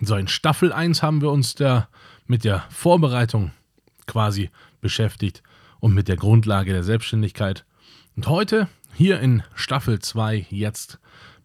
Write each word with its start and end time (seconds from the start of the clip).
So, 0.00 0.16
in 0.16 0.28
Staffel 0.28 0.72
1 0.72 1.02
haben 1.02 1.22
wir 1.22 1.30
uns 1.30 1.54
der, 1.54 1.88
mit 2.26 2.44
der 2.44 2.64
Vorbereitung 2.68 3.52
quasi 4.06 4.50
beschäftigt 4.80 5.42
und 5.80 5.94
mit 5.94 6.08
der 6.08 6.16
Grundlage 6.16 6.72
der 6.72 6.84
Selbstständigkeit. 6.84 7.64
Und 8.14 8.28
heute, 8.28 8.68
hier 8.94 9.20
in 9.20 9.42
Staffel 9.54 9.98
2, 9.98 10.46
jetzt 10.50 10.98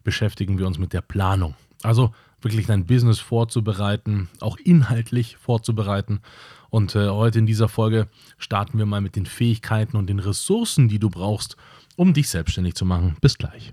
beschäftigen 0.04 0.58
wir 0.58 0.66
uns 0.66 0.78
mit 0.78 0.92
der 0.92 1.00
Planung. 1.00 1.54
Also 1.82 2.12
wirklich 2.42 2.66
dein 2.66 2.86
Business 2.86 3.20
vorzubereiten, 3.20 4.28
auch 4.40 4.58
inhaltlich 4.58 5.36
vorzubereiten. 5.38 6.20
Und 6.68 6.94
äh, 6.94 7.08
heute 7.08 7.38
in 7.38 7.46
dieser 7.46 7.68
Folge 7.68 8.08
starten 8.36 8.78
wir 8.78 8.86
mal 8.86 9.00
mit 9.00 9.16
den 9.16 9.26
Fähigkeiten 9.26 9.96
und 9.96 10.08
den 10.08 10.18
Ressourcen, 10.18 10.88
die 10.88 10.98
du 10.98 11.08
brauchst, 11.08 11.56
um 11.96 12.12
dich 12.12 12.28
selbstständig 12.28 12.74
zu 12.74 12.84
machen. 12.84 13.16
Bis 13.20 13.38
gleich. 13.38 13.72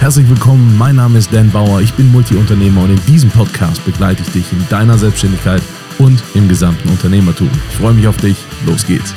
Herzlich 0.00 0.30
willkommen, 0.30 0.78
mein 0.78 0.96
Name 0.96 1.18
ist 1.18 1.30
Dan 1.30 1.50
Bauer, 1.50 1.82
ich 1.82 1.92
bin 1.92 2.10
Multiunternehmer 2.10 2.84
und 2.84 2.90
in 2.90 3.04
diesem 3.04 3.28
Podcast 3.28 3.84
begleite 3.84 4.22
ich 4.22 4.30
dich 4.30 4.50
in 4.50 4.66
deiner 4.70 4.96
Selbstständigkeit 4.96 5.62
und 5.98 6.22
im 6.32 6.48
gesamten 6.48 6.88
Unternehmertum. 6.88 7.50
Ich 7.68 7.76
freue 7.76 7.92
mich 7.92 8.06
auf 8.06 8.16
dich, 8.16 8.38
los 8.64 8.86
geht's. 8.86 9.14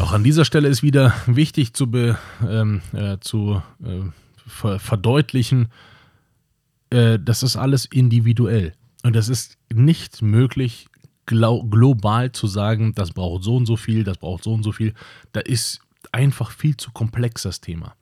Auch 0.00 0.10
an 0.10 0.24
dieser 0.24 0.44
Stelle 0.44 0.66
ist 0.66 0.82
wieder 0.82 1.14
wichtig 1.26 1.74
zu, 1.74 1.88
be, 1.88 2.18
ähm, 2.44 2.82
äh, 2.92 3.18
zu 3.20 3.62
äh, 3.84 4.00
ver 4.48 4.80
verdeutlichen, 4.80 5.68
äh, 6.90 7.20
das 7.22 7.44
ist 7.44 7.54
alles 7.54 7.84
individuell. 7.84 8.74
Und 9.04 9.14
es 9.14 9.28
ist 9.28 9.58
nicht 9.72 10.22
möglich, 10.22 10.88
global 11.26 12.32
zu 12.32 12.48
sagen, 12.48 12.96
das 12.96 13.12
braucht 13.12 13.44
so 13.44 13.54
und 13.54 13.66
so 13.66 13.76
viel, 13.76 14.02
das 14.02 14.18
braucht 14.18 14.42
so 14.42 14.52
und 14.52 14.64
so 14.64 14.72
viel. 14.72 14.92
Da 15.30 15.38
ist 15.38 15.82
einfach 16.10 16.50
viel 16.50 16.76
zu 16.76 16.90
komplex 16.90 17.42
das 17.42 17.60
Thema. 17.60 17.94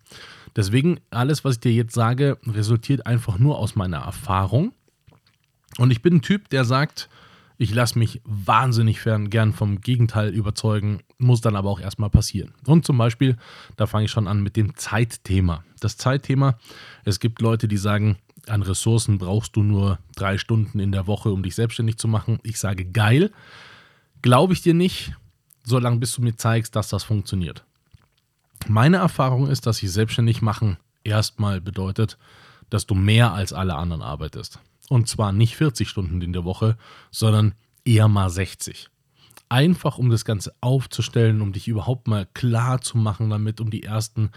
Deswegen, 0.56 1.00
alles, 1.10 1.44
was 1.44 1.54
ich 1.54 1.60
dir 1.60 1.72
jetzt 1.72 1.94
sage, 1.94 2.38
resultiert 2.46 3.06
einfach 3.06 3.38
nur 3.38 3.58
aus 3.58 3.74
meiner 3.74 3.98
Erfahrung. 3.98 4.72
Und 5.78 5.90
ich 5.90 6.02
bin 6.02 6.16
ein 6.16 6.22
Typ, 6.22 6.48
der 6.50 6.64
sagt, 6.64 7.08
ich 7.58 7.72
lasse 7.72 7.98
mich 7.98 8.20
wahnsinnig 8.24 9.00
gern 9.30 9.52
vom 9.52 9.80
Gegenteil 9.80 10.34
überzeugen, 10.34 11.00
muss 11.18 11.40
dann 11.40 11.56
aber 11.56 11.70
auch 11.70 11.80
erstmal 11.80 12.10
passieren. 12.10 12.52
Und 12.66 12.84
zum 12.84 12.98
Beispiel, 12.98 13.36
da 13.76 13.86
fange 13.86 14.06
ich 14.06 14.10
schon 14.10 14.26
an 14.26 14.42
mit 14.42 14.56
dem 14.56 14.74
Zeitthema. 14.76 15.64
Das 15.80 15.96
Zeitthema, 15.96 16.58
es 17.04 17.20
gibt 17.20 17.40
Leute, 17.40 17.68
die 17.68 17.76
sagen, 17.76 18.16
an 18.48 18.62
Ressourcen 18.62 19.18
brauchst 19.18 19.54
du 19.54 19.62
nur 19.62 19.98
drei 20.16 20.38
Stunden 20.38 20.80
in 20.80 20.90
der 20.90 21.06
Woche, 21.06 21.30
um 21.30 21.42
dich 21.42 21.54
selbstständig 21.54 21.98
zu 21.98 22.08
machen. 22.08 22.40
Ich 22.42 22.58
sage 22.58 22.84
geil. 22.84 23.30
Glaube 24.20 24.52
ich 24.52 24.62
dir 24.62 24.74
nicht, 24.74 25.14
solange 25.62 25.98
bis 25.98 26.16
du 26.16 26.22
mir 26.22 26.36
zeigst, 26.36 26.74
dass 26.74 26.88
das 26.88 27.04
funktioniert. 27.04 27.64
Meine 28.68 28.98
Erfahrung 28.98 29.48
ist, 29.48 29.66
dass 29.66 29.78
sich 29.78 29.90
selbstständig 29.90 30.42
machen 30.42 30.76
erstmal 31.04 31.60
bedeutet, 31.60 32.18
dass 32.70 32.86
du 32.86 32.94
mehr 32.94 33.32
als 33.32 33.52
alle 33.52 33.74
anderen 33.74 34.02
arbeitest. 34.02 34.60
Und 34.88 35.08
zwar 35.08 35.32
nicht 35.32 35.56
40 35.56 35.88
Stunden 35.88 36.20
in 36.22 36.32
der 36.32 36.44
Woche, 36.44 36.76
sondern 37.10 37.54
eher 37.84 38.08
mal 38.08 38.30
60. 38.30 38.88
Einfach 39.48 39.98
um 39.98 40.10
das 40.10 40.24
Ganze 40.24 40.54
aufzustellen, 40.60 41.42
um 41.42 41.52
dich 41.52 41.68
überhaupt 41.68 42.08
mal 42.08 42.26
klar 42.34 42.80
zu 42.80 42.96
machen 42.96 43.30
damit, 43.30 43.60
um 43.60 43.70
die 43.70 43.82
ersten 43.82 44.30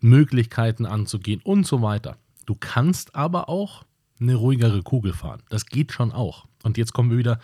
Möglichkeiten 0.00 0.86
anzugehen 0.86 1.40
und 1.42 1.66
so 1.66 1.82
weiter. 1.82 2.16
Du 2.46 2.54
kannst 2.54 3.14
aber 3.14 3.48
auch 3.48 3.84
eine 4.20 4.34
ruhigere 4.34 4.82
Kugel 4.82 5.12
fahren. 5.12 5.42
Das 5.48 5.66
geht 5.66 5.92
schon 5.92 6.12
auch. 6.12 6.46
Und 6.62 6.78
jetzt 6.78 6.92
kommen 6.92 7.10
wir 7.10 7.18
wieder, 7.18 7.40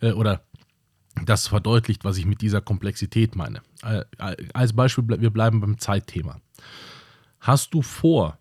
äh, 0.00 0.12
oder 0.12 0.42
das 1.24 1.46
verdeutlicht, 1.46 2.04
was 2.04 2.16
ich 2.16 2.26
mit 2.26 2.40
dieser 2.40 2.60
Komplexität 2.60 3.36
meine. 3.36 3.62
Als 4.52 4.72
Beispiel, 4.72 5.04
wir 5.08 5.30
bleiben 5.30 5.60
beim 5.60 5.78
Zeitthema. 5.78 6.40
Hast 7.40 7.74
du 7.74 7.82
vor, 7.82 8.38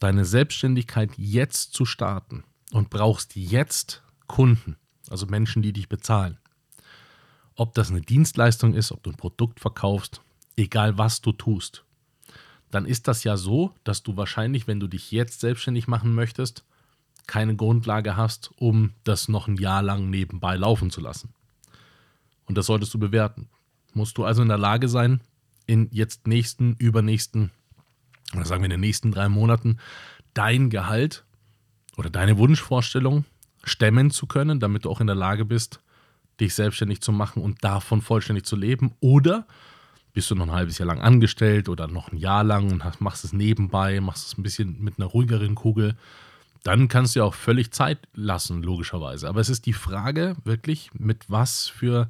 deine 0.00 0.24
Selbstständigkeit 0.24 1.10
jetzt 1.16 1.74
zu 1.74 1.84
starten 1.84 2.44
und 2.72 2.90
brauchst 2.90 3.36
jetzt 3.36 4.02
Kunden, 4.26 4.76
also 5.10 5.26
Menschen, 5.26 5.62
die 5.62 5.72
dich 5.72 5.88
bezahlen, 5.88 6.38
ob 7.54 7.74
das 7.74 7.90
eine 7.90 8.00
Dienstleistung 8.00 8.74
ist, 8.74 8.92
ob 8.92 9.02
du 9.02 9.10
ein 9.10 9.16
Produkt 9.16 9.60
verkaufst, 9.60 10.20
egal 10.56 10.98
was 10.98 11.20
du 11.20 11.32
tust, 11.32 11.84
dann 12.70 12.84
ist 12.84 13.08
das 13.08 13.24
ja 13.24 13.36
so, 13.36 13.74
dass 13.84 14.02
du 14.02 14.16
wahrscheinlich, 14.16 14.66
wenn 14.66 14.80
du 14.80 14.86
dich 14.86 15.10
jetzt 15.10 15.40
selbstständig 15.40 15.88
machen 15.88 16.14
möchtest, 16.14 16.64
keine 17.26 17.56
Grundlage 17.56 18.16
hast, 18.16 18.50
um 18.56 18.92
das 19.04 19.28
noch 19.28 19.48
ein 19.48 19.56
Jahr 19.56 19.82
lang 19.82 20.10
nebenbei 20.10 20.56
laufen 20.56 20.90
zu 20.90 21.00
lassen. 21.00 21.34
Und 22.48 22.56
das 22.56 22.66
solltest 22.66 22.92
du 22.94 22.98
bewerten. 22.98 23.48
Musst 23.94 24.18
du 24.18 24.24
also 24.24 24.42
in 24.42 24.48
der 24.48 24.58
Lage 24.58 24.88
sein, 24.88 25.20
in 25.66 25.88
jetzt 25.92 26.26
nächsten, 26.26 26.74
übernächsten, 26.78 27.50
oder 28.34 28.44
sagen 28.44 28.62
wir 28.62 28.66
in 28.66 28.70
den 28.70 28.80
nächsten 28.80 29.12
drei 29.12 29.28
Monaten, 29.28 29.78
dein 30.34 30.70
Gehalt 30.70 31.24
oder 31.96 32.10
deine 32.10 32.38
Wunschvorstellung 32.38 33.24
stemmen 33.64 34.10
zu 34.10 34.26
können, 34.26 34.60
damit 34.60 34.84
du 34.84 34.90
auch 34.90 35.00
in 35.00 35.06
der 35.06 35.16
Lage 35.16 35.44
bist, 35.44 35.80
dich 36.40 36.54
selbstständig 36.54 37.00
zu 37.00 37.12
machen 37.12 37.42
und 37.42 37.64
davon 37.64 38.00
vollständig 38.00 38.44
zu 38.44 38.56
leben. 38.56 38.94
Oder 39.00 39.46
bist 40.12 40.30
du 40.30 40.34
noch 40.34 40.46
ein 40.46 40.52
halbes 40.52 40.78
Jahr 40.78 40.86
lang 40.86 41.00
angestellt 41.00 41.68
oder 41.68 41.86
noch 41.86 42.12
ein 42.12 42.16
Jahr 42.16 42.44
lang 42.44 42.70
und 42.70 43.00
machst 43.00 43.24
es 43.24 43.32
nebenbei, 43.32 44.00
machst 44.00 44.26
es 44.26 44.38
ein 44.38 44.42
bisschen 44.42 44.82
mit 44.82 44.98
einer 44.98 45.06
ruhigeren 45.06 45.54
Kugel 45.54 45.96
dann 46.62 46.88
kannst 46.88 47.14
du 47.14 47.20
ja 47.20 47.24
auch 47.24 47.34
völlig 47.34 47.72
Zeit 47.72 47.98
lassen, 48.14 48.62
logischerweise. 48.62 49.28
Aber 49.28 49.40
es 49.40 49.48
ist 49.48 49.66
die 49.66 49.72
Frage 49.72 50.36
wirklich, 50.44 50.90
mit 50.94 51.24
was 51.28 51.68
für 51.68 52.08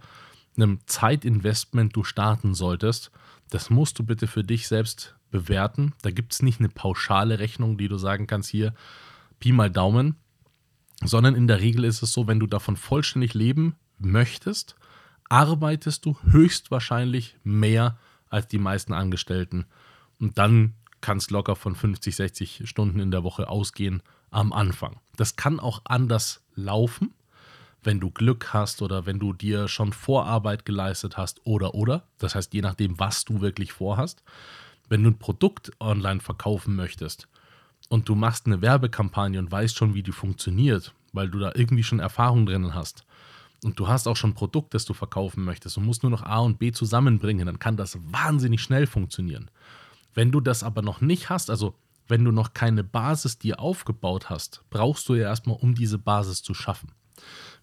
einem 0.58 0.80
Zeitinvestment 0.86 1.94
du 1.94 2.04
starten 2.04 2.54
solltest. 2.54 3.10
Das 3.50 3.70
musst 3.70 3.98
du 3.98 4.04
bitte 4.04 4.26
für 4.26 4.44
dich 4.44 4.69
selbst 4.69 5.16
bewerten. 5.30 5.94
Da 6.02 6.10
gibt 6.10 6.32
es 6.32 6.42
nicht 6.42 6.60
eine 6.60 6.69
pauschale 6.69 7.38
Rechnung, 7.38 7.78
die 7.78 7.88
du 7.88 7.96
sagen 7.96 8.26
kannst, 8.26 8.50
hier, 8.50 8.74
Pi 9.41 9.52
mal 9.52 9.70
Daumen, 9.70 10.16
sondern 11.04 11.34
in 11.34 11.46
der 11.46 11.60
Regel 11.60 11.84
ist 11.84 12.02
es 12.02 12.12
so, 12.12 12.26
wenn 12.26 12.41
du 12.41 12.46
davon 12.46 12.76
vollständig 12.76 13.34
leben 13.34 13.76
möchtest, 13.98 14.76
arbeitest 15.28 16.04
du 16.04 16.16
höchstwahrscheinlich 16.22 17.36
mehr 17.44 17.98
als 18.28 18.48
die 18.48 18.58
meisten 18.58 18.92
Angestellten. 18.92 19.66
Und 20.19 20.38
dann 20.38 20.75
kannst 21.00 21.30
locker 21.30 21.56
von 21.56 21.75
50, 21.75 22.16
60 22.16 22.62
Stunden 22.69 22.98
in 22.98 23.10
der 23.10 23.22
Woche 23.22 23.48
ausgehen 23.48 24.02
am 24.30 24.52
Anfang. 24.52 25.00
Das 25.16 25.36
kann 25.36 25.60
auch 25.60 25.82
anders 25.84 26.42
laufen, 26.54 27.14
wenn 27.82 28.00
du 28.00 28.10
Glück 28.10 28.52
hast 28.52 28.82
oder 28.82 29.06
wenn 29.06 29.18
du 29.18 29.32
dir 29.32 29.68
schon 29.68 29.92
Vorarbeit 29.92 30.64
geleistet 30.64 31.16
hast 31.16 31.40
oder 31.44 31.74
oder. 31.74 32.04
Das 32.18 32.34
heißt, 32.34 32.52
je 32.54 32.62
nachdem, 32.62 32.98
was 32.98 33.24
du 33.24 33.40
wirklich 33.40 33.72
vorhast. 33.72 34.22
Wenn 34.88 35.02
du 35.02 35.10
ein 35.10 35.18
Produkt 35.18 35.70
online 35.80 36.20
verkaufen 36.20 36.74
möchtest 36.74 37.28
und 37.88 38.08
du 38.08 38.14
machst 38.14 38.46
eine 38.46 38.62
Werbekampagne 38.62 39.38
und 39.38 39.50
weißt 39.50 39.76
schon, 39.76 39.94
wie 39.94 40.02
die 40.02 40.12
funktioniert, 40.12 40.94
weil 41.12 41.28
du 41.28 41.38
da 41.38 41.52
irgendwie 41.54 41.82
schon 41.82 42.00
Erfahrung 42.00 42.46
drinnen 42.46 42.74
hast 42.74 43.04
und 43.64 43.78
du 43.78 43.88
hast 43.88 44.06
auch 44.06 44.16
schon 44.16 44.30
ein 44.30 44.34
Produkt, 44.34 44.74
das 44.74 44.84
du 44.84 44.94
verkaufen 44.94 45.44
möchtest 45.44 45.76
und 45.76 45.84
musst 45.84 46.02
nur 46.02 46.10
noch 46.10 46.22
A 46.22 46.38
und 46.38 46.58
B 46.58 46.72
zusammenbringen, 46.72 47.46
dann 47.46 47.58
kann 47.58 47.76
das 47.76 47.98
wahnsinnig 48.10 48.62
schnell 48.62 48.86
funktionieren. 48.86 49.50
Wenn 50.14 50.32
du 50.32 50.40
das 50.40 50.62
aber 50.62 50.82
noch 50.82 51.00
nicht 51.00 51.28
hast, 51.30 51.50
also 51.50 51.74
wenn 52.08 52.24
du 52.24 52.32
noch 52.32 52.54
keine 52.54 52.82
Basis 52.82 53.38
dir 53.38 53.60
aufgebaut 53.60 54.30
hast, 54.30 54.64
brauchst 54.70 55.08
du 55.08 55.14
ja 55.14 55.28
erstmal, 55.28 55.56
um 55.56 55.74
diese 55.74 55.98
Basis 55.98 56.42
zu 56.42 56.54
schaffen. 56.54 56.92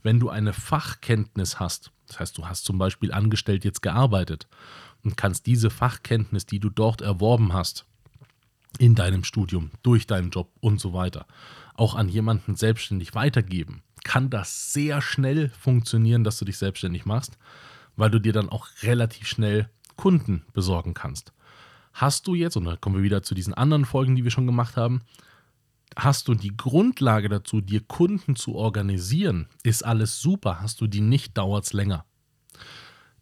Wenn 0.06 0.20
du 0.20 0.30
eine 0.30 0.54
Fachkenntnis 0.54 1.60
hast, 1.60 1.92
das 2.06 2.20
heißt, 2.20 2.38
du 2.38 2.48
hast 2.48 2.64
zum 2.64 2.78
Beispiel 2.78 3.12
angestellt 3.12 3.66
jetzt 3.66 3.82
gearbeitet 3.82 4.48
und 5.04 5.18
kannst 5.18 5.48
diese 5.48 5.72
Fachkenntnis, 5.72 6.46
die 6.46 6.60
du 6.60 6.70
dort 6.70 7.02
erworben 7.02 7.54
hast, 7.54 7.88
in 8.78 8.94
deinem 8.94 9.24
Studium, 9.24 9.72
durch 9.82 10.06
deinen 10.06 10.30
Job 10.30 10.52
und 10.60 10.80
so 10.80 10.94
weiter, 10.94 11.26
auch 11.74 11.96
an 11.96 12.08
jemanden 12.08 12.56
selbstständig 12.56 13.16
weitergeben, 13.16 13.82
kann 14.04 14.30
das 14.30 14.74
sehr 14.74 15.02
schnell 15.02 15.50
funktionieren, 15.50 16.24
dass 16.24 16.38
du 16.38 16.46
dich 16.46 16.60
selbstständig 16.60 17.08
machst, 17.08 17.40
weil 17.96 18.12
du 18.12 18.20
dir 18.20 18.32
dann 18.32 18.50
auch 18.50 18.68
relativ 18.84 19.28
schnell 19.28 19.72
Kunden 19.96 20.46
besorgen 20.54 20.94
kannst. 20.94 21.34
Hast 21.94 22.28
du 22.28 22.36
jetzt, 22.36 22.58
und 22.58 22.66
dann 22.66 22.80
kommen 22.80 22.98
wir 22.98 23.04
wieder 23.04 23.24
zu 23.24 23.34
diesen 23.34 23.56
anderen 23.56 23.86
Folgen, 23.86 24.16
die 24.16 24.24
wir 24.24 24.30
schon 24.30 24.46
gemacht 24.46 24.78
haben, 24.78 25.02
hast 25.96 26.28
du 26.28 26.36
die 26.36 26.56
Grundlage 26.56 27.30
dazu, 27.30 27.62
dir 27.62 27.82
Kunden 27.82 28.36
zu 28.36 28.56
organisieren, 28.56 29.48
ist 29.64 29.86
alles 29.86 30.20
super. 30.20 30.62
Hast 30.62 30.82
du 30.82 30.88
die 30.88 31.02
nicht, 31.02 31.38
dauert 31.38 31.66
es 31.66 31.74
länger. 31.74 32.06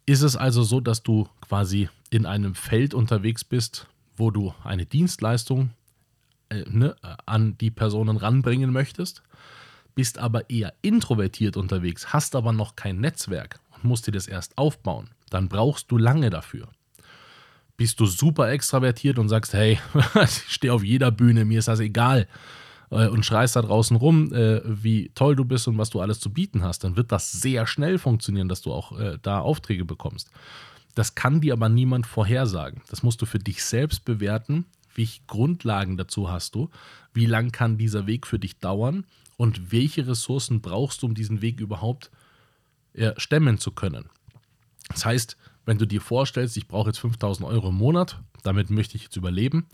Ist 0.06 0.22
es 0.22 0.36
also 0.36 0.62
so, 0.62 0.80
dass 0.80 1.02
du 1.02 1.28
quasi 1.40 1.88
in 2.10 2.26
einem 2.26 2.54
Feld 2.54 2.94
unterwegs 2.94 3.44
bist, 3.44 3.86
wo 4.16 4.30
du 4.30 4.54
eine 4.62 4.86
Dienstleistung 4.86 5.70
äh, 6.50 6.64
ne, 6.68 6.96
an 7.26 7.56
die 7.58 7.70
Personen 7.70 8.16
ranbringen 8.16 8.72
möchtest, 8.72 9.22
bist 9.94 10.18
aber 10.18 10.50
eher 10.50 10.74
introvertiert 10.82 11.56
unterwegs, 11.56 12.12
hast 12.12 12.36
aber 12.36 12.52
noch 12.52 12.76
kein 12.76 13.00
Netzwerk 13.00 13.60
und 13.74 13.84
musst 13.84 14.06
dir 14.06 14.12
das 14.12 14.26
erst 14.26 14.58
aufbauen, 14.58 15.10
dann 15.30 15.48
brauchst 15.48 15.90
du 15.90 15.96
lange 15.96 16.30
dafür 16.30 16.68
bist 17.76 17.98
du 17.98 18.06
super 18.06 18.52
extravertiert 18.52 19.18
und 19.18 19.28
sagst, 19.28 19.52
hey, 19.52 19.80
ich 20.22 20.54
stehe 20.54 20.72
auf 20.72 20.84
jeder 20.84 21.10
Bühne, 21.10 21.44
mir 21.44 21.58
ist 21.58 21.66
das 21.66 21.80
egal 21.80 22.28
äh, 22.94 23.08
und 23.08 23.24
schreist 23.24 23.56
da 23.56 23.62
draußen 23.62 23.96
rum, 23.96 24.32
äh, 24.32 24.60
wie 24.64 25.10
toll 25.14 25.36
du 25.36 25.44
bist 25.44 25.68
und 25.68 25.78
was 25.78 25.90
du 25.90 26.00
alles 26.00 26.20
zu 26.20 26.32
bieten 26.32 26.62
hast, 26.62 26.84
dann 26.84 26.96
wird 26.96 27.12
das 27.12 27.32
sehr 27.32 27.66
schnell 27.66 27.98
funktionieren, 27.98 28.48
dass 28.48 28.62
du 28.62 28.72
auch 28.72 28.98
äh, 28.98 29.18
da 29.22 29.40
Aufträge 29.40 29.84
bekommst. 29.84 30.30
Das 30.94 31.14
kann 31.14 31.40
dir 31.40 31.54
aber 31.54 31.68
niemand 31.68 32.06
vorhersagen. 32.06 32.82
Das 32.88 33.02
musst 33.02 33.20
du 33.20 33.26
für 33.26 33.38
dich 33.38 33.64
selbst 33.64 34.04
bewerten. 34.04 34.64
Welche 34.94 35.22
Grundlagen 35.26 35.96
dazu 35.96 36.30
hast 36.30 36.54
du? 36.54 36.70
Wie 37.12 37.26
lang 37.26 37.50
kann 37.50 37.78
dieser 37.78 38.06
Weg 38.06 38.26
für 38.26 38.38
dich 38.38 38.58
dauern? 38.58 39.04
und 39.36 39.72
welche 39.72 40.06
Ressourcen 40.06 40.60
brauchst 40.60 41.02
du, 41.02 41.06
um 41.06 41.14
diesen 41.14 41.42
Weg 41.42 41.60
überhaupt 41.60 42.10
äh, 42.94 43.12
stemmen 43.16 43.58
zu 43.58 43.72
können. 43.72 44.08
Das 44.88 45.04
heißt, 45.04 45.36
wenn 45.64 45.78
du 45.78 45.86
dir 45.86 46.00
vorstellst, 46.00 46.56
ich 46.56 46.68
brauche 46.68 46.90
jetzt 46.90 46.98
5000 46.98 47.48
Euro 47.48 47.70
im 47.70 47.74
Monat, 47.74 48.20
damit 48.42 48.70
möchte 48.70 48.96
ich 48.96 49.04
jetzt 49.04 49.16
überleben, 49.16 49.66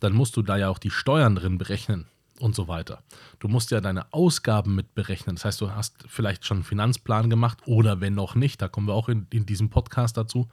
dann 0.00 0.12
musst 0.12 0.36
du 0.36 0.42
da 0.42 0.56
ja 0.56 0.68
auch 0.68 0.78
die 0.78 0.90
Steuern 0.90 1.34
drin 1.34 1.58
berechnen 1.58 2.06
und 2.42 2.54
so 2.54 2.68
weiter. 2.68 3.02
Du 3.38 3.48
musst 3.48 3.70
ja 3.70 3.80
deine 3.80 4.12
Ausgaben 4.12 4.74
mit 4.74 4.94
berechnen. 4.94 5.36
Das 5.36 5.44
heißt, 5.44 5.60
du 5.60 5.70
hast 5.70 6.04
vielleicht 6.08 6.44
schon 6.44 6.58
einen 6.58 6.64
Finanzplan 6.64 7.30
gemacht 7.30 7.58
oder 7.66 8.00
wenn 8.00 8.14
noch 8.14 8.34
nicht, 8.34 8.60
da 8.60 8.68
kommen 8.68 8.88
wir 8.88 8.94
auch 8.94 9.08
in, 9.08 9.26
in 9.30 9.46
diesem 9.46 9.70
Podcast 9.70 10.16
dazu, 10.16 10.48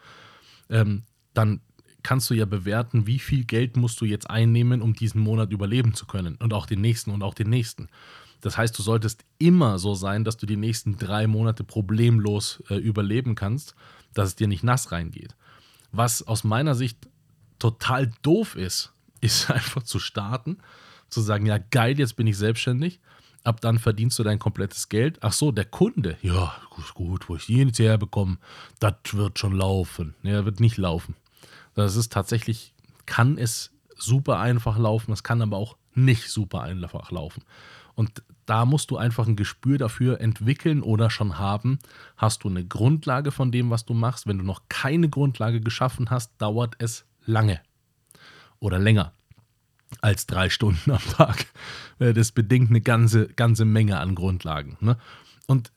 ähm, 0.69 1.03
dann 1.33 1.61
kannst 2.03 2.29
du 2.29 2.33
ja 2.33 2.45
bewerten, 2.45 3.07
wie 3.07 3.19
viel 3.19 3.43
Geld 3.43 3.75
musst 3.75 3.99
du 4.01 4.05
jetzt 4.05 4.29
einnehmen, 4.29 4.81
um 4.81 4.93
diesen 4.93 5.21
Monat 5.21 5.51
überleben 5.51 5.93
zu 5.93 6.05
können 6.05 6.35
und 6.35 6.53
auch 6.53 6.65
den 6.65 6.79
nächsten 6.79 7.11
und 7.11 7.23
auch 7.23 7.33
den 7.33 7.49
nächsten. 7.49 7.89
Das 8.41 8.57
heißt, 8.57 8.77
du 8.77 8.83
solltest 8.83 9.25
immer 9.37 9.79
so 9.79 9.95
sein, 9.95 10.23
dass 10.23 10.37
du 10.37 10.45
die 10.45 10.55
nächsten 10.55 10.97
drei 10.97 11.27
Monate 11.27 11.63
problemlos 11.63 12.63
äh, 12.69 12.75
überleben 12.75 13.35
kannst, 13.35 13.75
dass 14.13 14.29
es 14.29 14.35
dir 14.35 14.47
nicht 14.47 14.63
nass 14.63 14.91
reingeht. 14.91 15.35
Was 15.91 16.25
aus 16.25 16.43
meiner 16.43 16.75
Sicht 16.75 17.09
total 17.57 18.11
doof 18.21 18.55
ist, 18.55 18.93
ist 19.21 19.51
einfach 19.51 19.83
zu 19.83 19.99
starten, 19.99 20.59
zu 21.09 21.21
sagen, 21.21 21.45
ja 21.45 21.57
geil, 21.57 21.97
jetzt 21.99 22.15
bin 22.15 22.27
ich 22.27 22.37
selbstständig. 22.37 22.99
Ab 23.43 23.61
dann 23.61 23.79
verdienst 23.79 24.19
du 24.19 24.23
dein 24.23 24.39
komplettes 24.39 24.89
Geld. 24.89 25.17
Ach 25.21 25.31
so, 25.31 25.51
der 25.51 25.65
Kunde, 25.65 26.17
ja, 26.21 26.53
gut, 26.69 26.93
gut 26.93 27.29
wo 27.29 27.35
ich 27.35 27.45
die 27.45 27.57
jetzt 27.57 27.79
herbekomme, 27.79 28.37
das 28.79 28.95
wird 29.13 29.39
schon 29.39 29.53
laufen. 29.53 30.15
Ja, 30.23 30.45
wird 30.45 30.59
nicht 30.59 30.77
laufen. 30.77 31.15
Das 31.73 31.95
ist 31.95 32.11
tatsächlich, 32.11 32.73
kann 33.05 33.37
es 33.37 33.71
super 33.95 34.39
einfach 34.39 34.77
laufen, 34.77 35.13
es 35.13 35.23
kann 35.23 35.41
aber 35.41 35.57
auch 35.57 35.77
nicht 35.93 36.29
super 36.29 36.61
einfach 36.61 37.11
laufen. 37.11 37.43
Und 37.95 38.23
da 38.45 38.65
musst 38.65 38.91
du 38.91 38.97
einfach 38.97 39.27
ein 39.27 39.35
Gespür 39.35 39.77
dafür 39.77 40.21
entwickeln 40.21 40.81
oder 40.81 41.09
schon 41.09 41.37
haben. 41.37 41.79
Hast 42.17 42.43
du 42.43 42.49
eine 42.49 42.65
Grundlage 42.65 43.31
von 43.31 43.51
dem, 43.51 43.69
was 43.69 43.85
du 43.85 43.93
machst? 43.93 44.25
Wenn 44.25 44.37
du 44.37 44.43
noch 44.43 44.63
keine 44.69 45.09
Grundlage 45.09 45.61
geschaffen 45.61 46.09
hast, 46.09 46.31
dauert 46.39 46.75
es 46.79 47.05
lange 47.25 47.61
oder 48.59 48.79
länger 48.79 49.13
als 50.01 50.27
drei 50.27 50.49
Stunden 50.49 50.91
am 50.91 51.01
Tag. 51.17 51.45
Äh, 51.99 52.13
das 52.13 52.31
bedingt 52.31 52.69
eine 52.69 52.81
ganze, 52.81 53.27
ganze 53.27 53.65
Menge 53.65 53.99
an 53.99 54.15
Grundlagen. 54.15 54.77
Ne? 54.79 54.97
Und 55.47 55.71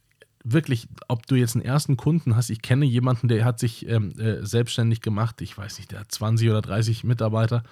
wirklich, 0.44 0.88
ob 1.08 1.26
du 1.26 1.34
jetzt 1.34 1.56
einen 1.56 1.64
ersten 1.64 1.96
Kunden 1.96 2.36
hast, 2.36 2.50
ich 2.50 2.62
kenne 2.62 2.84
jemanden, 2.84 3.28
der 3.28 3.44
hat 3.44 3.58
sich 3.58 3.88
ähm, 3.88 4.12
äh, 4.18 4.44
selbstständig 4.44 5.00
gemacht, 5.00 5.40
ich 5.40 5.56
weiß 5.56 5.78
nicht, 5.78 5.92
der 5.92 6.00
hat 6.00 6.12
20 6.12 6.50
oder 6.50 6.62
30 6.62 7.04
Mitarbeiter, 7.04 7.62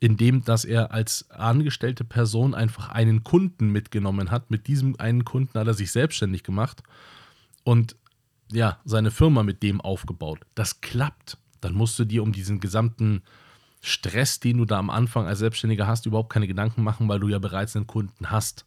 indem 0.00 0.44
dass 0.44 0.64
er 0.64 0.92
als 0.92 1.30
angestellte 1.30 2.04
Person 2.04 2.54
einfach 2.54 2.90
einen 2.90 3.24
Kunden 3.24 3.70
mitgenommen 3.70 4.30
hat. 4.30 4.50
Mit 4.50 4.66
diesem 4.66 4.98
einen 5.00 5.24
Kunden 5.24 5.58
hat 5.58 5.66
er 5.66 5.74
sich 5.74 5.90
selbstständig 5.92 6.42
gemacht 6.42 6.82
und 7.64 7.96
ja, 8.52 8.78
seine 8.84 9.10
Firma 9.10 9.42
mit 9.42 9.62
dem 9.62 9.80
aufgebaut. 9.80 10.40
Das 10.54 10.80
klappt. 10.80 11.38
Dann 11.60 11.74
musst 11.74 11.98
du 11.98 12.04
dir 12.04 12.22
um 12.22 12.32
diesen 12.32 12.60
gesamten 12.60 13.22
Stress, 13.86 14.40
den 14.40 14.58
du 14.58 14.64
da 14.64 14.78
am 14.78 14.90
Anfang 14.90 15.26
als 15.26 15.38
Selbstständiger 15.38 15.86
hast, 15.86 16.06
überhaupt 16.06 16.32
keine 16.32 16.48
Gedanken 16.48 16.82
machen, 16.82 17.08
weil 17.08 17.20
du 17.20 17.28
ja 17.28 17.38
bereits 17.38 17.76
einen 17.76 17.86
Kunden 17.86 18.30
hast. 18.30 18.66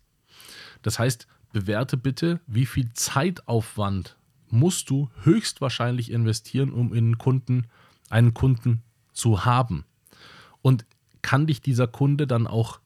Das 0.81 0.97
heißt, 0.97 1.27
bewerte 1.51 1.97
bitte, 1.97 2.39
wie 2.47 2.65
viel 2.65 2.93
Zeitaufwand 2.93 4.15
musst 4.49 4.89
du 4.89 5.09
höchstwahrscheinlich 5.23 6.09
investieren, 6.09 6.71
um 6.71 6.93
einen 6.93 7.17
Kunden, 7.17 7.67
einen 8.09 8.33
Kunden 8.33 8.81
zu 9.11 9.43
haben. 9.43 9.83
Und 10.61 10.85
kann 11.21 11.47
dich 11.47 11.61
dieser 11.61 11.87
Kunde 11.87 12.25
dann 12.25 12.47
auch 12.47 12.79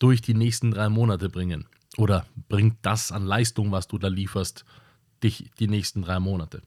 durch 0.00 0.20
die 0.20 0.34
nächsten 0.34 0.72
drei 0.72 0.88
Monate 0.88 1.28
bringen? 1.28 1.66
Oder 1.96 2.26
bringt 2.48 2.76
das 2.82 3.12
an 3.12 3.24
Leistung, 3.24 3.70
was 3.70 3.86
du 3.86 3.98
da 3.98 4.08
lieferst, 4.08 4.64
dich 5.22 5.50
die 5.60 5.68
nächsten 5.68 6.02
drei 6.02 6.18
Monate? 6.18 6.60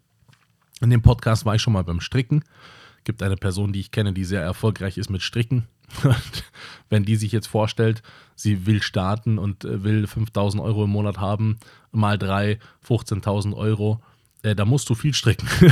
In 0.79 0.89
dem 0.89 1.01
Podcast 1.01 1.45
war 1.45 1.55
ich 1.55 1.61
schon 1.61 1.73
mal 1.73 1.83
beim 1.83 1.99
Stricken. 1.99 2.45
Gibt 3.03 3.23
eine 3.23 3.37
Person, 3.37 3.73
die 3.73 3.79
ich 3.79 3.91
kenne, 3.91 4.13
die 4.13 4.25
sehr 4.25 4.41
erfolgreich 4.41 4.97
ist 4.97 5.09
mit 5.09 5.21
Stricken. 5.21 5.67
wenn 6.89 7.03
die 7.03 7.15
sich 7.15 7.31
jetzt 7.31 7.47
vorstellt, 7.47 8.01
sie 8.35 8.65
will 8.65 8.81
starten 8.81 9.37
und 9.37 9.65
äh, 9.65 9.83
will 9.83 10.07
5000 10.07 10.63
Euro 10.63 10.85
im 10.85 10.89
Monat 10.89 11.19
haben, 11.19 11.57
mal 11.91 12.17
drei, 12.17 12.59
15.000 12.87 13.55
Euro, 13.55 14.01
äh, 14.43 14.55
da 14.55 14.65
musst 14.65 14.89
du 14.89 14.95
viel 14.95 15.13
stricken, 15.13 15.47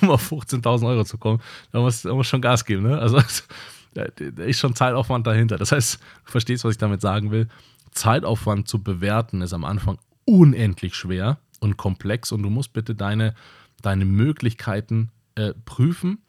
um 0.00 0.10
auf 0.10 0.30
15.000 0.32 0.86
Euro 0.86 1.04
zu 1.04 1.18
kommen. 1.18 1.40
Da 1.70 1.80
musst 1.80 2.04
du 2.04 2.22
schon 2.22 2.40
Gas 2.40 2.64
geben. 2.64 2.82
Ne? 2.84 2.98
Also 2.98 3.20
da 3.94 4.04
ist 4.44 4.58
schon 4.58 4.74
Zeitaufwand 4.74 5.26
dahinter. 5.26 5.58
Das 5.58 5.72
heißt, 5.72 6.00
du 6.24 6.30
verstehst, 6.30 6.64
was 6.64 6.72
ich 6.72 6.78
damit 6.78 7.00
sagen 7.00 7.30
will. 7.30 7.48
Zeitaufwand 7.92 8.68
zu 8.68 8.82
bewerten 8.82 9.42
ist 9.42 9.52
am 9.52 9.64
Anfang 9.64 9.98
unendlich 10.24 10.94
schwer 10.94 11.38
und 11.60 11.76
komplex 11.76 12.32
und 12.32 12.42
du 12.42 12.48
musst 12.48 12.72
bitte 12.72 12.94
deine, 12.94 13.34
deine 13.82 14.06
Möglichkeiten 14.06 15.10
äh, 15.34 15.54
prüfen 15.64 16.22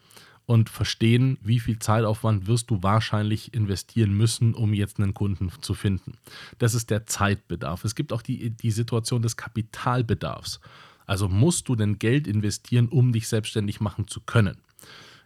und 0.45 0.69
verstehen, 0.69 1.37
wie 1.41 1.59
viel 1.59 1.79
Zeitaufwand 1.79 2.47
wirst 2.47 2.69
du 2.69 2.83
wahrscheinlich 2.83 3.53
investieren 3.53 4.13
müssen, 4.13 4.53
um 4.53 4.73
jetzt 4.73 4.99
einen 4.99 5.13
Kunden 5.13 5.51
zu 5.61 5.73
finden. 5.73 6.13
Das 6.57 6.73
ist 6.73 6.89
der 6.89 7.05
Zeitbedarf. 7.05 7.85
Es 7.85 7.95
gibt 7.95 8.11
auch 8.11 8.21
die, 8.21 8.49
die 8.49 8.71
Situation 8.71 9.21
des 9.21 9.37
Kapitalbedarfs. 9.37 10.59
Also 11.05 11.29
musst 11.29 11.69
du 11.69 11.75
denn 11.75 11.99
Geld 11.99 12.27
investieren, 12.27 12.87
um 12.87 13.13
dich 13.13 13.27
selbstständig 13.27 13.79
machen 13.79 14.07
zu 14.07 14.21
können. 14.21 14.57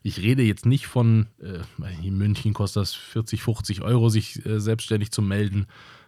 Ich 0.03 0.19
rede 0.19 0.43
jetzt 0.43 0.65
nicht 0.65 0.87
von, 0.87 1.27
äh, 1.41 1.59
in 2.05 2.17
München 2.17 2.53
kostet 2.53 2.81
das 2.81 2.93
40, 2.93 3.41
50 3.41 3.81
Euro, 3.81 4.09
sich 4.09 4.45
äh, 4.45 4.59
selbstständig 4.59 5.11
zu 5.11 5.21
melden 5.21 5.65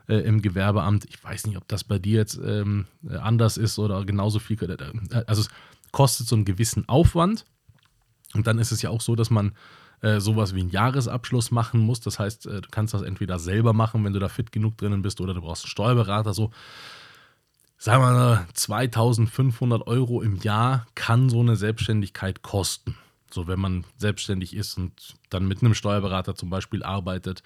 äh, 0.07 0.17
im 0.17 0.41
Gewerbeamt. 0.41 1.05
Ich 1.05 1.23
weiß 1.23 1.47
nicht, 1.47 1.57
ob 1.57 1.67
das 1.67 1.83
bei 1.83 1.99
dir 1.99 2.17
jetzt 2.17 2.39
ähm, 2.43 2.85
anders 3.09 3.57
ist 3.57 3.79
oder 3.79 4.05
genauso 4.05 4.39
viel. 4.39 4.61
Äh, 4.61 5.23
also 5.27 5.41
es 5.41 5.49
kostet 5.91 6.27
so 6.27 6.35
einen 6.35 6.45
gewissen 6.45 6.87
Aufwand. 6.87 7.45
Und 8.33 8.47
dann 8.47 8.59
ist 8.59 8.71
es 8.71 8.81
ja 8.81 8.89
auch 8.89 9.01
so, 9.01 9.15
dass 9.15 9.29
man 9.29 9.53
äh, 10.01 10.19
sowas 10.19 10.55
wie 10.55 10.61
einen 10.61 10.69
Jahresabschluss 10.69 11.51
machen 11.51 11.79
muss. 11.79 11.99
Das 11.99 12.19
heißt, 12.19 12.45
äh, 12.45 12.61
du 12.61 12.69
kannst 12.69 12.93
das 12.93 13.01
entweder 13.01 13.39
selber 13.39 13.73
machen, 13.73 14.03
wenn 14.05 14.13
du 14.13 14.19
da 14.19 14.29
fit 14.29 14.51
genug 14.51 14.77
drinnen 14.77 15.01
bist, 15.01 15.19
oder 15.19 15.33
du 15.33 15.41
brauchst 15.41 15.65
einen 15.65 15.71
Steuerberater. 15.71 16.33
So, 16.33 16.51
sagen 17.77 18.03
wir 18.03 18.11
mal, 18.11 18.47
2500 18.53 19.87
Euro 19.87 20.21
im 20.21 20.37
Jahr 20.37 20.87
kann 20.95 21.29
so 21.29 21.41
eine 21.41 21.55
Selbstständigkeit 21.55 22.41
kosten. 22.41 22.95
So, 23.31 23.47
wenn 23.47 23.59
man 23.59 23.83
selbstständig 23.97 24.55
ist 24.55 24.77
und 24.77 25.15
dann 25.29 25.47
mit 25.47 25.61
einem 25.61 25.73
Steuerberater 25.73 26.35
zum 26.35 26.49
Beispiel 26.49 26.83
arbeitet, 26.83 27.43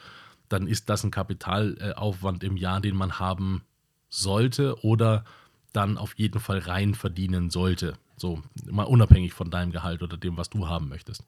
dann 0.50 0.68
ist 0.68 0.90
das 0.90 1.04
ein 1.04 1.12
Kapitalaufwand 1.12 2.44
im 2.44 2.58
Jahr, 2.58 2.82
den 2.82 2.96
man 2.96 3.20
haben 3.20 3.64
sollte 4.10 4.80
oder 4.84 5.26
dann 5.74 5.98
auf 5.98 6.14
jeden 6.16 6.40
Fall 6.40 6.60
rein 6.60 6.96
verdienen 6.96 7.50
sollte. 7.50 7.94
So, 8.16 8.42
mal 8.70 8.84
unabhängig 8.84 9.34
von 9.34 9.50
deinem 9.50 9.72
Gehalt 9.72 10.02
oder 10.04 10.18
dem, 10.18 10.38
was 10.38 10.50
du 10.50 10.68
haben 10.68 10.90
möchtest. 10.90 11.24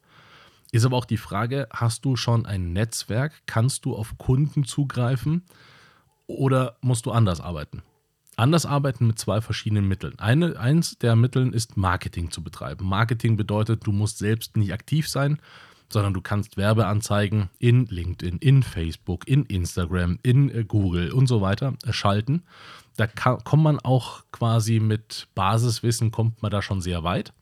Ist 0.71 0.85
aber 0.85 0.97
auch 0.97 1.05
die 1.05 1.17
Frage, 1.17 1.67
hast 1.71 2.05
du 2.05 2.15
schon 2.15 2.45
ein 2.45 2.73
Netzwerk? 2.73 3.33
Kannst 3.45 3.85
du 3.85 3.95
auf 3.95 4.17
Kunden 4.17 4.63
zugreifen 4.65 5.43
oder 6.27 6.77
musst 6.81 7.05
du 7.05 7.11
anders 7.11 7.41
arbeiten? 7.41 7.83
anders 8.37 8.65
arbeiten 8.65 9.07
mit 9.07 9.19
zwei 9.19 9.41
verschiedenen 9.41 9.87
Mitteln. 9.87 10.17
Eine, 10.19 10.59
eins 10.59 10.97
der 10.97 11.15
Mittel 11.15 11.53
ist 11.53 11.77
Marketing 11.77 12.31
zu 12.31 12.43
betreiben. 12.43 12.85
Marketing 12.85 13.37
bedeutet, 13.37 13.85
du 13.85 13.91
musst 13.91 14.17
selbst 14.17 14.57
nicht 14.57 14.73
aktiv 14.73 15.07
sein, 15.07 15.39
sondern 15.89 16.13
du 16.13 16.21
kannst 16.21 16.57
Werbeanzeigen 16.57 17.49
in 17.59 17.85
LinkedIn, 17.85 18.37
in 18.39 18.63
Facebook, 18.63 19.27
in 19.27 19.45
Instagram, 19.45 20.19
in 20.23 20.49
äh, 20.49 20.63
Google 20.65 21.11
und 21.11 21.27
so 21.27 21.41
weiter 21.41 21.75
schalten. 21.89 22.43
Da 22.97 23.07
kann, 23.07 23.43
kommt 23.43 23.63
man 23.63 23.79
auch 23.79 24.23
quasi 24.31 24.79
mit 24.79 25.27
Basiswissen, 25.35 26.11
kommt 26.11 26.41
man 26.41 26.51
da 26.51 26.61
schon 26.61 26.81
sehr 26.81 27.03
weit 27.03 27.33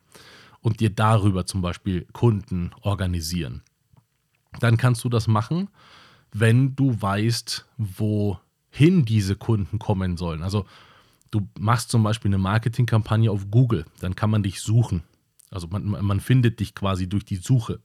und 0.61 0.79
dir 0.79 0.89
darüber 0.89 1.45
zum 1.45 1.61
Beispiel 1.61 2.07
Kunden 2.13 2.71
organisieren. 2.81 3.61
Dann 4.59 4.77
kannst 4.77 5.03
du 5.03 5.09
das 5.09 5.27
machen, 5.27 5.69
wenn 6.31 6.75
du 6.75 6.99
weißt, 6.99 7.65
wo 7.77 8.39
hin 8.69 9.05
diese 9.05 9.35
Kunden 9.35 9.77
kommen 9.77 10.17
sollen. 10.17 10.41
Also 10.41 10.65
du 11.29 11.47
machst 11.59 11.89
zum 11.89 12.01
Beispiel 12.01 12.29
eine 12.29 12.39
Marketingkampagne 12.39 13.29
auf 13.29 13.51
Google, 13.51 13.85
dann 13.99 14.15
kann 14.15 14.31
man 14.31 14.41
dich 14.41 14.61
suchen. 14.61 15.03
Also 15.51 15.67
man, 15.67 15.85
man 15.85 16.19
findet 16.19 16.59
dich 16.59 16.73
quasi 16.73 17.07
durch 17.07 17.25
die 17.25 17.35
Suche. 17.35 17.79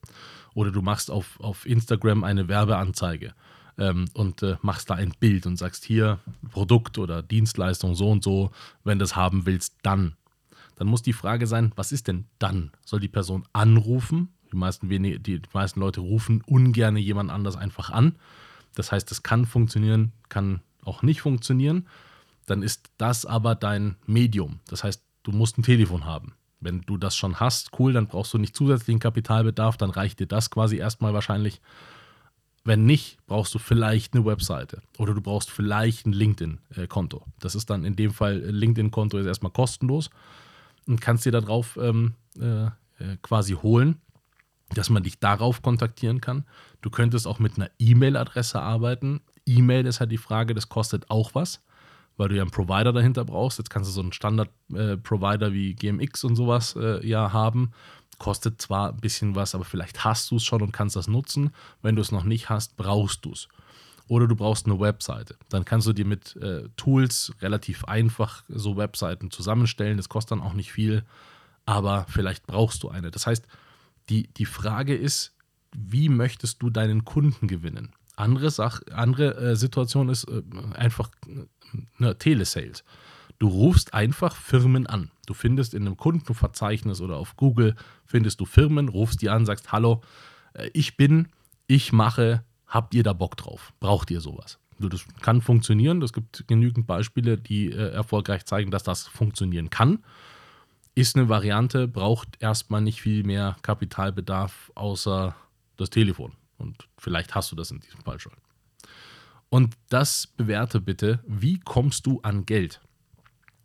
Oder 0.54 0.70
du 0.70 0.80
machst 0.80 1.10
auf, 1.10 1.38
auf 1.40 1.66
Instagram 1.66 2.24
eine 2.24 2.48
Werbeanzeige 2.48 3.34
ähm, 3.78 4.06
und 4.14 4.42
äh, 4.42 4.56
machst 4.62 4.90
da 4.90 4.94
ein 4.94 5.14
Bild 5.18 5.46
und 5.46 5.56
sagst 5.56 5.84
hier 5.84 6.18
Produkt 6.50 6.98
oder 6.98 7.22
Dienstleistung 7.22 7.94
so 7.94 8.10
und 8.10 8.22
so, 8.22 8.50
wenn 8.84 8.98
du 8.98 9.04
das 9.04 9.16
haben 9.16 9.46
willst, 9.46 9.76
dann. 9.82 10.16
Dann 10.76 10.88
muss 10.88 11.02
die 11.02 11.12
Frage 11.12 11.46
sein, 11.46 11.72
was 11.76 11.90
ist 11.90 12.06
denn 12.06 12.26
dann? 12.38 12.70
Soll 12.84 13.00
die 13.00 13.08
Person 13.08 13.44
anrufen? 13.52 14.28
Die 14.52 14.56
meisten, 14.56 14.88
die 14.88 15.42
meisten 15.52 15.80
Leute 15.80 16.00
rufen 16.00 16.42
ungern 16.46 16.96
jemand 16.96 17.30
anders 17.30 17.56
einfach 17.56 17.90
an. 17.90 18.16
Das 18.74 18.92
heißt, 18.92 19.10
es 19.10 19.22
kann 19.22 19.44
funktionieren, 19.44 20.12
kann 20.28 20.60
auch 20.84 21.02
nicht 21.02 21.20
funktionieren, 21.20 21.86
dann 22.46 22.62
ist 22.62 22.90
das 22.96 23.26
aber 23.26 23.54
dein 23.54 23.96
Medium. 24.06 24.60
Das 24.68 24.84
heißt, 24.84 25.02
du 25.22 25.32
musst 25.32 25.58
ein 25.58 25.62
Telefon 25.62 26.04
haben. 26.04 26.34
Wenn 26.60 26.80
du 26.82 26.96
das 26.96 27.14
schon 27.16 27.38
hast, 27.38 27.78
cool, 27.78 27.92
dann 27.92 28.06
brauchst 28.06 28.32
du 28.32 28.38
nicht 28.38 28.56
zusätzlichen 28.56 29.00
Kapitalbedarf, 29.00 29.76
dann 29.76 29.90
reicht 29.90 30.18
dir 30.20 30.26
das 30.26 30.50
quasi 30.50 30.76
erstmal 30.76 31.14
wahrscheinlich. 31.14 31.60
Wenn 32.68 32.84
nicht, 32.84 33.16
brauchst 33.26 33.54
du 33.54 33.58
vielleicht 33.58 34.12
eine 34.12 34.26
Webseite 34.26 34.82
oder 34.98 35.14
du 35.14 35.22
brauchst 35.22 35.50
vielleicht 35.50 36.04
ein 36.04 36.12
LinkedIn-Konto. 36.12 37.24
Das 37.40 37.54
ist 37.54 37.70
dann 37.70 37.82
in 37.86 37.96
dem 37.96 38.12
Fall, 38.12 38.40
LinkedIn-Konto 38.40 39.16
ist 39.16 39.24
erstmal 39.24 39.52
kostenlos 39.52 40.10
und 40.86 41.00
kannst 41.00 41.24
dir 41.24 41.32
darauf 41.32 41.78
ähm, 41.80 42.12
äh, 42.38 42.66
äh, 42.66 43.16
quasi 43.22 43.54
holen, 43.54 44.02
dass 44.74 44.90
man 44.90 45.02
dich 45.02 45.18
darauf 45.18 45.62
kontaktieren 45.62 46.20
kann. 46.20 46.44
Du 46.82 46.90
könntest 46.90 47.26
auch 47.26 47.38
mit 47.38 47.56
einer 47.56 47.70
E-Mail-Adresse 47.78 48.60
arbeiten. 48.60 49.22
E-Mail 49.46 49.86
ist 49.86 50.00
halt 50.00 50.12
die 50.12 50.18
Frage, 50.18 50.52
das 50.52 50.68
kostet 50.68 51.08
auch 51.08 51.34
was, 51.34 51.64
weil 52.18 52.28
du 52.28 52.36
ja 52.36 52.42
einen 52.42 52.50
Provider 52.50 52.92
dahinter 52.92 53.24
brauchst. 53.24 53.56
Jetzt 53.56 53.70
kannst 53.70 53.88
du 53.88 53.94
so 53.94 54.02
einen 54.02 54.12
Standard-Provider 54.12 55.46
äh, 55.46 55.52
wie 55.54 55.74
GMX 55.74 56.22
und 56.22 56.36
sowas 56.36 56.76
äh, 56.78 57.06
ja 57.06 57.32
haben. 57.32 57.70
Kostet 58.18 58.60
zwar 58.60 58.90
ein 58.90 58.96
bisschen 58.96 59.34
was, 59.34 59.54
aber 59.54 59.64
vielleicht 59.64 60.04
hast 60.04 60.30
du 60.30 60.36
es 60.36 60.44
schon 60.44 60.62
und 60.62 60.72
kannst 60.72 60.96
das 60.96 61.06
nutzen. 61.06 61.52
Wenn 61.82 61.96
du 61.96 62.02
es 62.02 62.12
noch 62.12 62.24
nicht 62.24 62.50
hast, 62.50 62.76
brauchst 62.76 63.24
du 63.24 63.32
es. 63.32 63.48
Oder 64.08 64.26
du 64.26 64.34
brauchst 64.34 64.66
eine 64.66 64.80
Webseite. 64.80 65.36
Dann 65.50 65.64
kannst 65.64 65.86
du 65.86 65.92
dir 65.92 66.06
mit 66.06 66.34
äh, 66.36 66.68
Tools 66.76 67.32
relativ 67.40 67.84
einfach 67.84 68.42
so 68.48 68.76
Webseiten 68.76 69.30
zusammenstellen. 69.30 69.98
Das 69.98 70.08
kostet 70.08 70.32
dann 70.32 70.40
auch 70.40 70.54
nicht 70.54 70.72
viel, 70.72 71.04
aber 71.66 72.06
vielleicht 72.08 72.46
brauchst 72.46 72.82
du 72.82 72.88
eine. 72.88 73.10
Das 73.10 73.26
heißt, 73.26 73.46
die, 74.08 74.28
die 74.28 74.46
Frage 74.46 74.96
ist, 74.96 75.34
wie 75.72 76.08
möchtest 76.08 76.62
du 76.62 76.70
deinen 76.70 77.04
Kunden 77.04 77.46
gewinnen? 77.46 77.92
Andere, 78.16 78.50
Sach 78.50 78.80
andere 78.90 79.36
äh, 79.36 79.56
Situation 79.56 80.08
ist 80.08 80.24
äh, 80.24 80.42
einfach 80.74 81.10
ne, 81.98 82.16
Telesales. 82.18 82.84
Du 83.38 83.48
rufst 83.48 83.94
einfach 83.94 84.34
Firmen 84.34 84.86
an. 84.86 85.10
Du 85.28 85.34
findest 85.34 85.74
in 85.74 85.82
einem 85.82 85.98
Kundenverzeichnis 85.98 87.02
oder 87.02 87.18
auf 87.18 87.36
Google 87.36 87.76
findest 88.06 88.40
du 88.40 88.46
Firmen, 88.46 88.88
rufst 88.88 89.20
die 89.20 89.28
an, 89.28 89.44
sagst, 89.44 89.72
hallo, 89.72 90.00
äh, 90.54 90.70
ich 90.72 90.96
bin, 90.96 91.28
ich 91.66 91.92
mache, 91.92 92.44
habt 92.66 92.94
ihr 92.94 93.02
da 93.02 93.12
Bock 93.12 93.36
drauf? 93.36 93.74
Braucht 93.78 94.10
ihr 94.10 94.22
sowas? 94.22 94.58
Das 94.78 95.04
kann 95.20 95.42
funktionieren. 95.42 96.00
Es 96.00 96.14
gibt 96.14 96.48
genügend 96.48 96.86
Beispiele, 96.86 97.36
die 97.36 97.70
äh, 97.70 97.90
erfolgreich 97.90 98.46
zeigen, 98.46 98.70
dass 98.70 98.84
das 98.84 99.06
funktionieren 99.06 99.68
kann. 99.68 100.02
Ist 100.94 101.14
eine 101.14 101.28
Variante, 101.28 101.88
braucht 101.88 102.40
erstmal 102.40 102.80
nicht 102.80 103.02
viel 103.02 103.22
mehr 103.22 103.56
Kapitalbedarf 103.60 104.72
außer 104.76 105.36
das 105.76 105.90
Telefon. 105.90 106.32
Und 106.56 106.88
vielleicht 106.96 107.34
hast 107.34 107.52
du 107.52 107.56
das 107.56 107.70
in 107.70 107.80
diesem 107.80 108.00
Fall 108.00 108.18
schon. 108.18 108.32
Und 109.50 109.74
das 109.90 110.26
bewerte 110.26 110.80
bitte, 110.80 111.20
wie 111.26 111.60
kommst 111.60 112.06
du 112.06 112.20
an 112.22 112.46
Geld? 112.46 112.80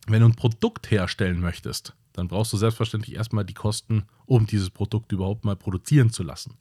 Wenn 0.07 0.21
du 0.21 0.27
ein 0.27 0.35
Produkt 0.35 0.91
herstellen 0.91 1.39
möchtest, 1.39 1.93
dann 2.13 2.27
brauchst 2.27 2.53
du 2.53 2.57
selbstverständlich 2.57 3.15
erstmal 3.15 3.45
die 3.45 3.53
Kosten, 3.53 4.03
um 4.25 4.45
dieses 4.45 4.69
Produkt 4.69 5.11
überhaupt 5.11 5.45
mal 5.45 5.55
produzieren 5.55 6.11
zu 6.11 6.23
lassen. 6.23 6.57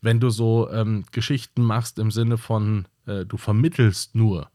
Wenn 0.00 0.20
du 0.20 0.30
so 0.30 0.70
ähm, 0.70 1.04
Geschichten 1.12 1.62
machst 1.62 1.98
im 1.98 2.10
Sinne 2.10 2.38
von, 2.38 2.86
äh, 3.06 3.24
du 3.24 3.36
vermittelst 3.36 4.14
nur, 4.14 4.50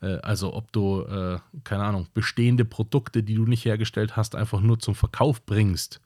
äh, 0.00 0.18
also 0.18 0.54
ob 0.54 0.72
du, 0.72 1.02
äh, 1.02 1.38
keine 1.64 1.84
Ahnung, 1.84 2.08
bestehende 2.14 2.64
Produkte, 2.64 3.22
die 3.22 3.34
du 3.34 3.46
nicht 3.46 3.64
hergestellt 3.64 4.16
hast, 4.16 4.34
einfach 4.34 4.60
nur 4.60 4.78
zum 4.78 4.94
Verkauf 4.94 5.44
bringst, 5.44 6.00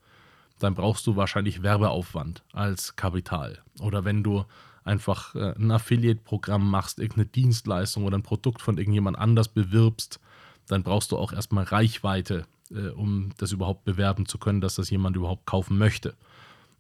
dann 0.59 0.75
brauchst 0.75 1.07
du 1.07 1.17
wahrscheinlich 1.17 1.63
Werbeaufwand 1.63 2.43
als 2.53 2.97
Kapital. 2.97 3.59
Oder 3.81 4.05
wenn 4.05 4.23
du 4.23 4.45
einfach 4.85 5.35
äh, 5.35 5.55
ein 5.57 5.71
Affiliate-Programm 5.71 6.69
machst, 6.69 6.99
irgendeine 6.99 7.27
Dienstleistung 7.27 8.05
oder 8.05 8.19
ein 8.19 8.23
Produkt 8.23 8.63
von 8.63 8.79
irgendjemand 8.79 9.19
anders 9.19 9.49
bewirbst, 9.49 10.21
dann 10.67 10.83
brauchst 10.83 11.13
du 11.13 11.19
auch 11.19 11.33
erstmal 11.33 11.65
Reichweite, 11.65 12.47
äh, 12.71 12.89
um 12.89 13.31
das 13.39 13.53
überhaupt 13.53 13.85
bewerben 13.85 14.27
zu 14.27 14.39
können, 14.39 14.61
dass 14.61 14.77
das 14.77 14.91
jemand 14.91 15.17
überhaupt 15.17 15.47
kaufen 15.47 15.79
möchte. 15.79 16.15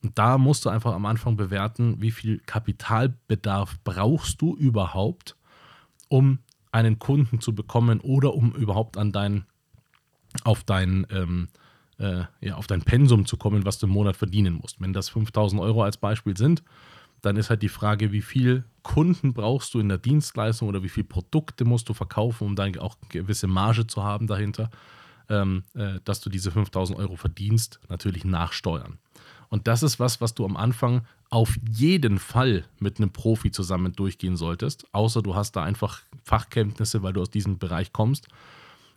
Und 0.02 0.18
da 0.18 0.38
musst 0.38 0.64
du 0.64 0.70
einfach 0.70 0.94
am 0.94 1.06
Anfang 1.06 1.36
bewerten, 1.36 2.00
wie 2.00 2.10
viel 2.10 2.40
Kapitalbedarf 2.40 3.78
brauchst 3.84 4.40
du 4.40 4.56
überhaupt, 4.56 5.36
um 6.08 6.38
einen 6.72 6.98
Kunden 6.98 7.40
zu 7.40 7.54
bekommen 7.54 8.00
oder 8.00 8.34
um 8.34 8.52
überhaupt 8.52 8.96
an 8.96 9.12
dein, 9.12 9.44
auf 10.44 10.64
dein, 10.64 11.06
ähm, 11.10 11.48
äh, 11.98 12.24
ja, 12.40 12.54
auf 12.54 12.66
dein 12.66 12.82
Pensum 12.82 13.26
zu 13.26 13.36
kommen, 13.36 13.66
was 13.66 13.78
du 13.78 13.86
im 13.86 13.92
Monat 13.92 14.16
verdienen 14.16 14.54
musst. 14.54 14.80
Wenn 14.80 14.92
das 14.92 15.08
5000 15.10 15.60
Euro 15.60 15.82
als 15.82 15.96
Beispiel 15.96 16.36
sind, 16.36 16.62
dann 17.20 17.36
ist 17.36 17.50
halt 17.50 17.62
die 17.62 17.68
Frage, 17.68 18.12
wie 18.12 18.22
viel 18.22 18.64
Kunden 18.82 19.34
brauchst 19.34 19.74
du 19.74 19.80
in 19.80 19.88
der 19.88 19.98
Dienstleistung 19.98 20.68
oder 20.68 20.82
wie 20.82 20.88
viele 20.88 21.04
Produkte 21.04 21.64
musst 21.64 21.88
du 21.88 21.94
verkaufen, 21.94 22.46
um 22.46 22.56
dann 22.56 22.76
auch 22.78 22.96
gewisse 23.08 23.46
Marge 23.46 23.86
zu 23.86 24.02
haben 24.02 24.26
dahinter, 24.26 24.70
ähm, 25.28 25.64
äh, 25.74 26.00
dass 26.04 26.20
du 26.20 26.30
diese 26.30 26.50
5000 26.50 26.98
Euro 26.98 27.16
verdienst, 27.16 27.80
natürlich 27.88 28.24
nachsteuern. 28.24 28.98
Und 29.48 29.66
das 29.66 29.82
ist 29.82 29.98
was, 29.98 30.20
was 30.20 30.34
du 30.34 30.44
am 30.44 30.56
Anfang 30.56 31.02
auf 31.28 31.56
jeden 31.68 32.18
Fall 32.18 32.64
mit 32.78 32.98
einem 32.98 33.10
Profi 33.10 33.50
zusammen 33.50 33.92
durchgehen 33.92 34.36
solltest, 34.36 34.86
außer 34.92 35.22
du 35.22 35.34
hast 35.34 35.56
da 35.56 35.62
einfach 35.62 36.02
Fachkenntnisse, 36.24 37.02
weil 37.02 37.12
du 37.12 37.20
aus 37.20 37.30
diesem 37.30 37.58
Bereich 37.58 37.92
kommst. 37.92 38.28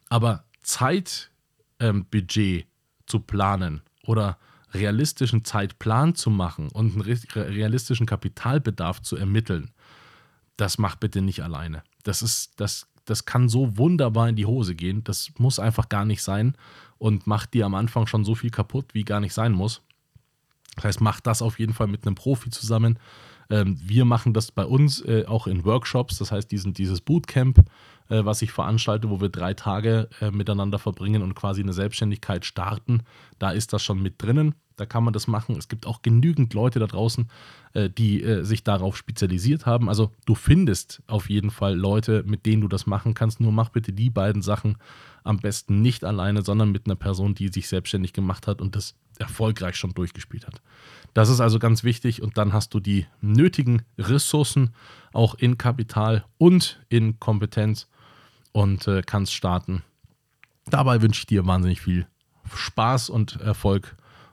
Aber 0.09 0.43
Zeitbudget 0.61 1.19
ähm, 1.79 2.67
zu 3.05 3.19
planen 3.19 3.81
oder 4.05 4.37
realistischen 4.73 5.45
Zeitplan 5.45 6.15
zu 6.15 6.29
machen 6.29 6.69
und 6.69 6.93
einen 6.93 7.01
realistischen 7.01 8.05
Kapitalbedarf 8.05 9.01
zu 9.01 9.15
ermitteln, 9.15 9.71
das 10.57 10.77
mach 10.77 10.95
bitte 10.95 11.21
nicht 11.21 11.41
alleine. 11.43 11.83
Das 12.03 12.21
ist, 12.21 12.59
das, 12.59 12.87
das 13.05 13.25
kann 13.25 13.49
so 13.49 13.77
wunderbar 13.77 14.29
in 14.29 14.35
die 14.35 14.45
Hose 14.45 14.75
gehen. 14.75 15.03
Das 15.03 15.31
muss 15.37 15.59
einfach 15.59 15.89
gar 15.89 16.05
nicht 16.05 16.23
sein 16.23 16.55
und 16.97 17.27
macht 17.27 17.53
dir 17.53 17.65
am 17.65 17.75
Anfang 17.75 18.07
schon 18.07 18.23
so 18.23 18.35
viel 18.35 18.49
kaputt, 18.49 18.93
wie 18.93 19.03
gar 19.03 19.19
nicht 19.19 19.33
sein 19.33 19.51
muss. 19.51 19.81
Das 20.75 20.85
heißt, 20.85 21.01
mach 21.01 21.19
das 21.19 21.41
auf 21.41 21.59
jeden 21.59 21.73
Fall 21.73 21.87
mit 21.87 22.05
einem 22.05 22.15
Profi 22.15 22.49
zusammen. 22.49 22.97
Ähm, 23.49 23.77
wir 23.83 24.05
machen 24.05 24.33
das 24.33 24.51
bei 24.51 24.65
uns 24.65 25.01
äh, 25.01 25.25
auch 25.27 25.47
in 25.47 25.65
Workshops, 25.65 26.17
das 26.17 26.31
heißt 26.31 26.51
diesen, 26.51 26.73
dieses 26.73 27.01
Bootcamp, 27.01 27.59
äh, 28.09 28.25
was 28.25 28.41
ich 28.41 28.51
veranstalte, 28.51 29.09
wo 29.09 29.21
wir 29.21 29.29
drei 29.29 29.53
Tage 29.53 30.09
äh, 30.21 30.31
miteinander 30.31 30.79
verbringen 30.79 31.21
und 31.21 31.35
quasi 31.35 31.61
eine 31.61 31.73
Selbstständigkeit 31.73 32.45
starten. 32.45 33.03
Da 33.39 33.51
ist 33.51 33.73
das 33.73 33.83
schon 33.83 34.01
mit 34.01 34.21
drinnen. 34.21 34.55
Da 34.75 34.85
kann 34.85 35.03
man 35.03 35.13
das 35.13 35.27
machen. 35.27 35.55
Es 35.57 35.67
gibt 35.67 35.85
auch 35.85 36.01
genügend 36.01 36.53
Leute 36.53 36.79
da 36.79 36.87
draußen, 36.87 37.29
äh, 37.73 37.89
die 37.89 38.23
äh, 38.23 38.43
sich 38.43 38.63
darauf 38.63 38.97
spezialisiert 38.97 39.65
haben. 39.65 39.89
Also 39.89 40.11
du 40.25 40.35
findest 40.35 41.01
auf 41.07 41.29
jeden 41.29 41.51
Fall 41.51 41.75
Leute, 41.75 42.23
mit 42.25 42.45
denen 42.45 42.61
du 42.61 42.67
das 42.67 42.85
machen 42.85 43.13
kannst. 43.13 43.39
Nur 43.39 43.51
mach 43.51 43.69
bitte 43.69 43.93
die 43.93 44.09
beiden 44.09 44.41
Sachen 44.41 44.77
am 45.23 45.37
besten 45.37 45.81
nicht 45.81 46.03
alleine, 46.03 46.41
sondern 46.41 46.71
mit 46.71 46.85
einer 46.85 46.95
Person, 46.95 47.35
die 47.35 47.47
sich 47.49 47.67
selbstständig 47.67 48.13
gemacht 48.13 48.47
hat 48.47 48.61
und 48.61 48.75
das 48.75 48.95
erfolgreich 49.19 49.75
schon 49.75 49.93
durchgespielt 49.93 50.47
hat. 50.47 50.61
Das 51.13 51.29
ist 51.29 51.39
also 51.39 51.59
ganz 51.59 51.83
wichtig 51.83 52.21
und 52.21 52.37
dann 52.37 52.53
hast 52.53 52.73
du 52.73 52.79
die 52.79 53.05
nötigen 53.21 53.83
Ressourcen 53.97 54.73
auch 55.13 55.35
in 55.35 55.57
Kapital 55.57 56.25
und 56.37 56.81
in 56.89 57.19
Kompetenz 57.19 57.87
und 58.51 58.87
äh, 58.87 59.03
kannst 59.05 59.33
starten. 59.33 59.83
Dabei 60.65 61.01
wünsche 61.01 61.19
ich 61.19 61.25
dir 61.27 61.45
wahnsinnig 61.45 61.81
viel 61.81 62.07
Spaß 62.55 63.09
und 63.09 63.39
Erfolg 63.41 63.95